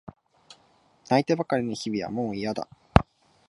[1.11, 2.67] 泣いてばかりの日々はもういやだ。